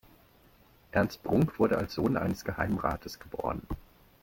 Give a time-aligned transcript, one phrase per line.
[0.91, 3.61] Ernst Brunk wurde als Sohn eines Geheimrates geboren.